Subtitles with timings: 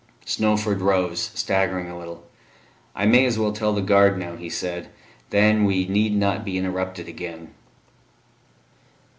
[0.25, 2.23] Snowford rose, staggering a little.
[2.95, 4.89] "I may as well tell the guard now," he said.
[5.29, 7.53] "Then we need not be interrupted again."